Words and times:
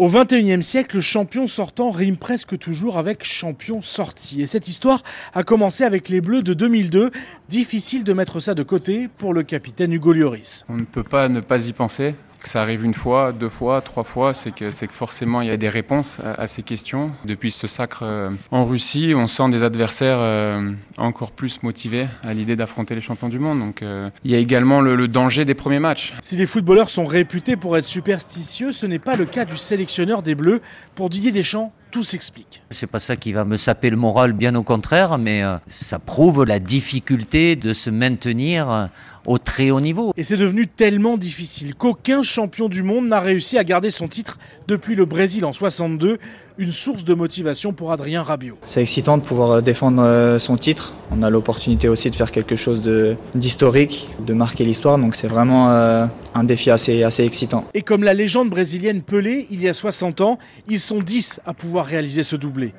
Au 0.00 0.08
XXIe 0.08 0.60
siècle, 0.60 0.96
le 0.96 1.02
champion 1.02 1.46
sortant 1.46 1.92
rime 1.92 2.16
presque 2.16 2.58
toujours 2.58 2.98
avec 2.98 3.22
champion 3.22 3.80
sorti. 3.80 4.42
Et 4.42 4.46
cette 4.46 4.66
histoire 4.66 5.04
a 5.34 5.44
commencé 5.44 5.84
avec 5.84 6.08
les 6.08 6.20
Bleus 6.20 6.42
de 6.42 6.52
2002. 6.52 7.12
Difficile 7.48 8.02
de 8.02 8.12
mettre 8.12 8.40
ça 8.40 8.54
de 8.54 8.64
côté 8.64 9.06
pour 9.06 9.32
le 9.32 9.44
capitaine 9.44 9.92
Hugo 9.92 10.12
Lloris. 10.12 10.64
On 10.68 10.74
ne 10.78 10.82
peut 10.82 11.04
pas 11.04 11.28
ne 11.28 11.38
pas 11.38 11.68
y 11.68 11.72
penser. 11.72 12.16
Que 12.44 12.50
ça 12.50 12.60
arrive 12.60 12.84
une 12.84 12.92
fois, 12.92 13.32
deux 13.32 13.48
fois, 13.48 13.80
trois 13.80 14.04
fois, 14.04 14.34
c'est 14.34 14.54
que, 14.54 14.70
c'est 14.70 14.86
que 14.86 14.92
forcément 14.92 15.40
il 15.40 15.48
y 15.48 15.50
a 15.50 15.56
des 15.56 15.70
réponses 15.70 16.20
à, 16.20 16.46
ces 16.46 16.62
questions. 16.62 17.10
Depuis 17.24 17.50
ce 17.50 17.66
sacre 17.66 18.02
euh, 18.02 18.28
en 18.50 18.66
Russie, 18.66 19.14
on 19.16 19.26
sent 19.26 19.48
des 19.48 19.62
adversaires 19.62 20.18
euh, 20.20 20.70
encore 20.98 21.32
plus 21.32 21.62
motivés 21.62 22.06
à 22.22 22.34
l'idée 22.34 22.54
d'affronter 22.54 22.94
les 22.94 23.00
champions 23.00 23.30
du 23.30 23.38
monde. 23.38 23.60
Donc 23.60 23.80
euh, 23.80 24.10
il 24.24 24.30
y 24.30 24.34
a 24.34 24.38
également 24.38 24.82
le, 24.82 24.94
le 24.94 25.08
danger 25.08 25.46
des 25.46 25.54
premiers 25.54 25.78
matchs. 25.78 26.12
Si 26.20 26.36
les 26.36 26.44
footballeurs 26.44 26.90
sont 26.90 27.06
réputés 27.06 27.56
pour 27.56 27.78
être 27.78 27.86
superstitieux, 27.86 28.72
ce 28.72 28.84
n'est 28.84 28.98
pas 28.98 29.16
le 29.16 29.24
cas 29.24 29.46
du 29.46 29.56
sélectionneur 29.56 30.22
des 30.22 30.34
Bleus. 30.34 30.60
Pour 30.96 31.08
Didier 31.08 31.32
Deschamps, 31.32 31.72
tout 31.94 32.02
s'explique. 32.02 32.60
C'est 32.72 32.88
pas 32.88 32.98
ça 32.98 33.14
qui 33.14 33.32
va 33.32 33.44
me 33.44 33.56
saper 33.56 33.88
le 33.88 33.96
moral, 33.96 34.32
bien 34.32 34.56
au 34.56 34.64
contraire, 34.64 35.16
mais 35.16 35.44
euh, 35.44 35.58
ça 35.68 36.00
prouve 36.00 36.44
la 36.44 36.58
difficulté 36.58 37.54
de 37.54 37.72
se 37.72 37.88
maintenir 37.88 38.68
euh, 38.68 38.86
au 39.26 39.38
très 39.38 39.70
haut 39.70 39.80
niveau. 39.80 40.12
Et 40.16 40.24
c'est 40.24 40.36
devenu 40.36 40.66
tellement 40.66 41.16
difficile 41.16 41.76
qu'aucun 41.76 42.24
champion 42.24 42.68
du 42.68 42.82
monde 42.82 43.06
n'a 43.06 43.20
réussi 43.20 43.58
à 43.58 43.62
garder 43.62 43.92
son 43.92 44.08
titre 44.08 44.40
depuis 44.66 44.96
le 44.96 45.04
Brésil 45.04 45.44
en 45.44 45.52
62, 45.52 46.18
une 46.58 46.72
source 46.72 47.04
de 47.04 47.14
motivation 47.14 47.72
pour 47.72 47.92
Adrien 47.92 48.22
Rabiot. 48.22 48.56
C'est 48.66 48.82
excitant 48.82 49.18
de 49.18 49.22
pouvoir 49.22 49.50
euh, 49.50 49.60
défendre 49.60 50.38
son 50.38 50.56
titre. 50.56 50.92
On 51.10 51.22
a 51.22 51.30
l'opportunité 51.30 51.88
aussi 51.88 52.10
de 52.10 52.16
faire 52.16 52.30
quelque 52.32 52.56
chose 52.56 52.82
d'historique, 53.34 54.08
de, 54.26 54.32
marquer 54.34 54.64
l'histoire, 54.64 54.98
donc 54.98 55.14
c'est 55.16 55.28
vraiment 55.28 55.68
un 55.70 56.44
défi 56.44 56.70
assez, 56.70 57.02
assez 57.02 57.24
excitant. 57.24 57.64
Et 57.74 57.82
comme 57.82 58.02
la 58.02 58.14
légende 58.14 58.50
brésilienne 58.50 59.02
Pelé, 59.02 59.46
il 59.50 59.62
y 59.62 59.68
a 59.68 59.74
60 59.74 60.22
ans, 60.22 60.38
ils 60.68 60.80
sont 60.80 60.98
10 60.98 61.40
à 61.46 61.54
pouvoir 61.54 61.86
réaliser 61.86 62.22
ce 62.22 62.36
doublé. 62.36 62.72